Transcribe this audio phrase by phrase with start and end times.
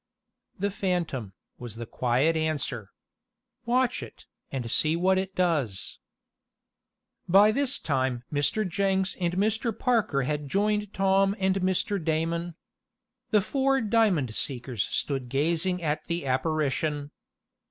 [0.57, 2.89] "The phantom," was the quiet answer.
[3.67, 5.99] "Watch it, and see what it does."
[7.29, 8.67] By this time Mr.
[8.67, 9.77] Jenks and Mr.
[9.77, 12.03] Parker had joined Tom and Mr.
[12.03, 12.55] Damon.
[13.29, 17.11] The four diamond seekers stood gazing at the apparition.